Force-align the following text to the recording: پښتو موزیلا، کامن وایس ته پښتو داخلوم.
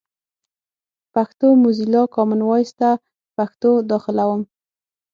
پښتو 1.13 1.47
موزیلا، 1.63 2.03
کامن 2.15 2.41
وایس 2.45 2.71
ته 2.79 2.89
پښتو 3.37 3.71
داخلوم. 3.91 4.41